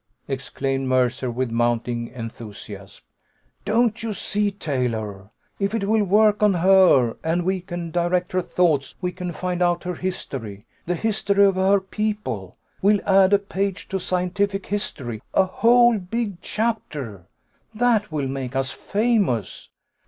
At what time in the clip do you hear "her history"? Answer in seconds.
9.83-10.65